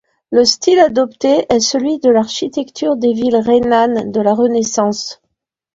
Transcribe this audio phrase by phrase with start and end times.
[0.31, 5.21] Le style adopté est celui de l’architecture des villes rhénanes de la Renaissance.